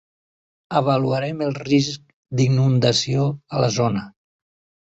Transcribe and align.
Avaluarem 0.79 1.43
el 1.47 1.53
risc 1.59 2.07
d'inundació 2.41 3.29
a 3.59 3.63
la 3.67 3.73
zona. 3.81 4.07